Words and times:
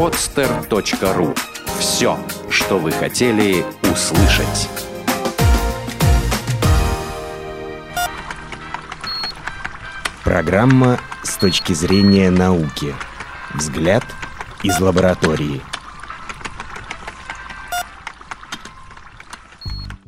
podster.ru. 0.00 1.36
Все, 1.78 2.18
что 2.48 2.78
вы 2.78 2.90
хотели 2.90 3.62
услышать. 3.82 4.70
Программа 10.24 10.98
с 11.22 11.36
точки 11.36 11.74
зрения 11.74 12.30
науки. 12.30 12.94
Взгляд 13.52 14.04
из 14.62 14.80
лаборатории. 14.80 15.60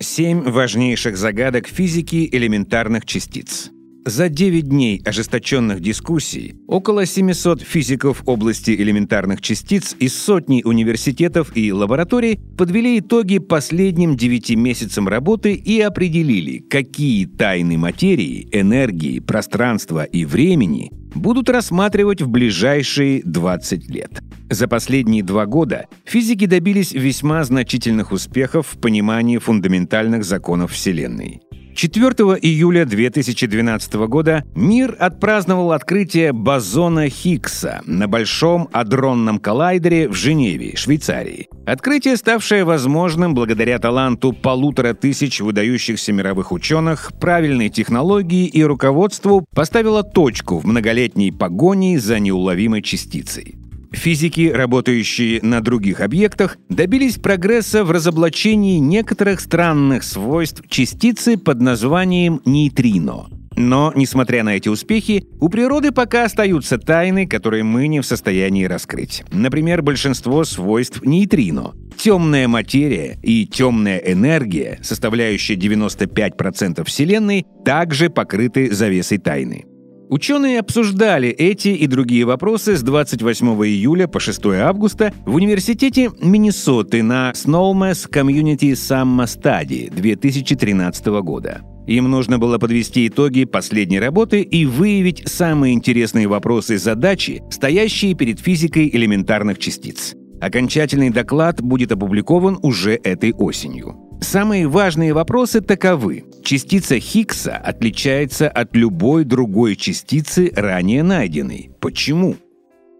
Семь 0.00 0.50
важнейших 0.50 1.16
загадок 1.16 1.68
физики 1.68 2.28
элементарных 2.32 3.06
частиц. 3.06 3.70
За 4.06 4.28
9 4.28 4.68
дней 4.68 5.02
ожесточенных 5.04 5.80
дискуссий 5.80 6.54
около 6.68 7.06
700 7.06 7.60
физиков 7.60 8.22
области 8.24 8.70
элементарных 8.70 9.40
частиц 9.40 9.96
из 9.98 10.16
сотни 10.16 10.62
университетов 10.62 11.50
и 11.56 11.72
лабораторий 11.72 12.38
подвели 12.56 13.00
итоги 13.00 13.38
последним 13.38 14.16
9 14.16 14.54
месяцам 14.54 15.08
работы 15.08 15.54
и 15.54 15.80
определили, 15.80 16.58
какие 16.58 17.26
тайны 17.26 17.78
материи, 17.78 18.48
энергии, 18.52 19.18
пространства 19.18 20.04
и 20.04 20.24
времени 20.24 20.92
будут 21.12 21.48
рассматривать 21.48 22.22
в 22.22 22.28
ближайшие 22.28 23.22
20 23.24 23.90
лет. 23.90 24.22
За 24.48 24.68
последние 24.68 25.24
два 25.24 25.46
года 25.46 25.86
физики 26.04 26.46
добились 26.46 26.92
весьма 26.92 27.42
значительных 27.42 28.12
успехов 28.12 28.68
в 28.68 28.78
понимании 28.78 29.38
фундаментальных 29.38 30.22
законов 30.22 30.70
Вселенной. 30.70 31.40
4 31.76 32.38
июля 32.40 32.86
2012 32.86 33.94
года 34.08 34.44
мир 34.54 34.96
отпраздновал 34.98 35.72
открытие 35.72 36.32
бозона 36.32 37.10
Хиггса 37.10 37.82
на 37.84 38.08
Большом 38.08 38.70
адронном 38.72 39.38
коллайдере 39.38 40.08
в 40.08 40.14
Женеве, 40.14 40.74
Швейцарии. 40.74 41.48
Открытие, 41.66 42.16
ставшее 42.16 42.64
возможным 42.64 43.34
благодаря 43.34 43.78
таланту 43.78 44.32
полутора 44.32 44.94
тысяч 44.94 45.40
выдающихся 45.40 46.14
мировых 46.14 46.50
ученых, 46.50 47.12
правильной 47.20 47.68
технологии 47.68 48.46
и 48.46 48.64
руководству, 48.64 49.44
поставило 49.54 50.02
точку 50.02 50.58
в 50.58 50.64
многолетней 50.64 51.30
погоне 51.30 51.98
за 52.00 52.18
неуловимой 52.20 52.80
частицей. 52.80 53.65
Физики, 53.92 54.50
работающие 54.52 55.40
на 55.42 55.60
других 55.60 56.00
объектах, 56.00 56.58
добились 56.68 57.16
прогресса 57.16 57.84
в 57.84 57.90
разоблачении 57.90 58.78
некоторых 58.78 59.40
странных 59.40 60.02
свойств 60.02 60.62
частицы 60.68 61.36
под 61.36 61.60
названием 61.60 62.40
нейтрино. 62.44 63.26
Но, 63.56 63.90
несмотря 63.94 64.44
на 64.44 64.56
эти 64.56 64.68
успехи, 64.68 65.24
у 65.40 65.48
природы 65.48 65.90
пока 65.90 66.24
остаются 66.24 66.76
тайны, 66.76 67.26
которые 67.26 67.64
мы 67.64 67.88
не 67.88 68.00
в 68.00 68.06
состоянии 68.06 68.64
раскрыть. 68.64 69.24
Например, 69.32 69.80
большинство 69.80 70.44
свойств 70.44 71.02
нейтрино. 71.02 71.72
Темная 71.96 72.48
материя 72.48 73.18
и 73.22 73.46
темная 73.46 73.96
энергия, 73.98 74.78
составляющие 74.82 75.56
95% 75.56 76.84
Вселенной, 76.84 77.46
также 77.64 78.10
покрыты 78.10 78.72
завесой 78.72 79.16
тайны. 79.18 79.64
Ученые 80.08 80.60
обсуждали 80.60 81.28
эти 81.28 81.68
и 81.68 81.86
другие 81.88 82.24
вопросы 82.24 82.76
с 82.76 82.82
28 82.82 83.46
июля 83.66 84.06
по 84.06 84.20
6 84.20 84.46
августа 84.46 85.12
в 85.24 85.34
Университете 85.34 86.10
Миннесоты 86.20 87.02
на 87.02 87.32
Snowmass 87.32 88.08
Community 88.08 88.72
Summer 88.72 89.24
Study 89.24 89.92
2013 89.92 91.06
года. 91.22 91.62
Им 91.88 92.08
нужно 92.08 92.38
было 92.38 92.58
подвести 92.58 93.08
итоги 93.08 93.44
последней 93.44 93.98
работы 93.98 94.42
и 94.42 94.64
выявить 94.64 95.26
самые 95.26 95.74
интересные 95.74 96.28
вопросы 96.28 96.74
и 96.74 96.78
задачи, 96.78 97.42
стоящие 97.50 98.14
перед 98.14 98.38
физикой 98.38 98.88
элементарных 98.92 99.58
частиц. 99.58 100.14
Окончательный 100.40 101.10
доклад 101.10 101.60
будет 101.60 101.90
опубликован 101.90 102.58
уже 102.62 102.92
этой 102.92 103.32
осенью. 103.32 103.96
Самые 104.20 104.68
важные 104.68 105.12
вопросы 105.12 105.60
таковы. 105.60 106.24
Частица 106.46 107.00
Хиггса 107.00 107.56
отличается 107.56 108.48
от 108.48 108.76
любой 108.76 109.24
другой 109.24 109.74
частицы, 109.74 110.52
ранее 110.54 111.02
найденной. 111.02 111.70
Почему? 111.80 112.36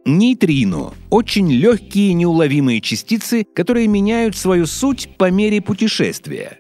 Нейтрино– 0.05 0.95
очень 1.11 1.53
легкие 1.53 2.15
неуловимые 2.15 2.81
частицы, 2.81 3.45
которые 3.55 3.87
меняют 3.87 4.37
свою 4.37 4.67
суть 4.67 5.11
по 5.17 5.31
мере 5.31 5.61
путешествия. 5.61 6.59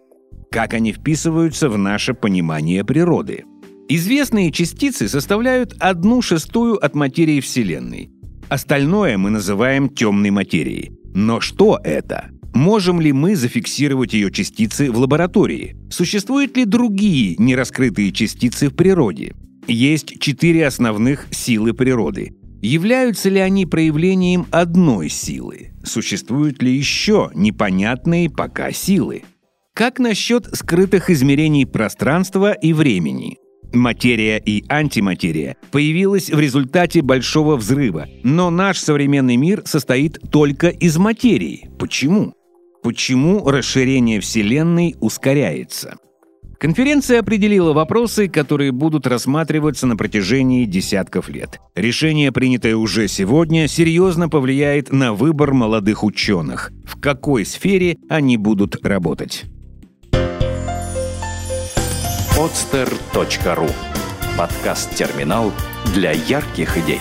Как 0.48 0.74
они 0.74 0.92
вписываются 0.92 1.68
в 1.68 1.76
наше 1.76 2.14
понимание 2.14 2.84
природы? 2.84 3.42
Известные 3.88 4.52
частицы 4.52 5.08
составляют 5.08 5.74
одну 5.80 6.22
шестую 6.22 6.76
от 6.76 6.94
материи 6.94 7.40
Вселенной. 7.40 8.10
Остальное 8.48 9.18
мы 9.18 9.30
называем 9.30 9.88
темной 9.88 10.30
материей. 10.30 10.92
Но 11.16 11.40
что 11.40 11.80
это? 11.82 12.30
Можем 12.56 13.02
ли 13.02 13.12
мы 13.12 13.36
зафиксировать 13.36 14.14
ее 14.14 14.32
частицы 14.32 14.90
в 14.90 14.96
лаборатории? 14.96 15.76
Существуют 15.90 16.56
ли 16.56 16.64
другие 16.64 17.36
нераскрытые 17.36 18.12
частицы 18.12 18.70
в 18.70 18.74
природе? 18.74 19.34
Есть 19.68 20.18
четыре 20.20 20.66
основных 20.66 21.26
силы 21.30 21.74
природы. 21.74 22.32
Являются 22.62 23.28
ли 23.28 23.40
они 23.40 23.66
проявлением 23.66 24.46
одной 24.50 25.10
силы? 25.10 25.72
Существуют 25.84 26.62
ли 26.62 26.74
еще 26.74 27.30
непонятные 27.34 28.30
пока 28.30 28.72
силы? 28.72 29.24
Как 29.74 29.98
насчет 29.98 30.46
скрытых 30.56 31.10
измерений 31.10 31.66
пространства 31.66 32.52
и 32.52 32.72
времени? 32.72 33.36
Материя 33.74 34.38
и 34.38 34.64
антиматерия 34.70 35.56
появилась 35.70 36.30
в 36.30 36.40
результате 36.40 37.02
Большого 37.02 37.56
взрыва, 37.56 38.06
но 38.22 38.48
наш 38.48 38.78
современный 38.78 39.36
мир 39.36 39.60
состоит 39.66 40.18
только 40.30 40.68
из 40.68 40.96
материи. 40.96 41.68
Почему? 41.78 42.32
Почему 42.86 43.44
расширение 43.50 44.20
Вселенной 44.20 44.94
ускоряется? 45.00 45.96
Конференция 46.56 47.18
определила 47.18 47.72
вопросы, 47.72 48.28
которые 48.28 48.70
будут 48.70 49.08
рассматриваться 49.08 49.88
на 49.88 49.96
протяжении 49.96 50.66
десятков 50.66 51.28
лет. 51.28 51.58
Решение, 51.74 52.30
принятое 52.30 52.76
уже 52.76 53.08
сегодня, 53.08 53.66
серьезно 53.66 54.28
повлияет 54.28 54.92
на 54.92 55.14
выбор 55.14 55.52
молодых 55.52 56.04
ученых, 56.04 56.70
в 56.84 57.00
какой 57.00 57.44
сфере 57.44 57.96
они 58.08 58.36
будут 58.36 58.86
работать. 58.86 59.46
podster.ru 62.38 63.68
Подкаст-терминал 64.38 65.50
для 65.92 66.12
ярких 66.12 66.78
идей. 66.78 67.00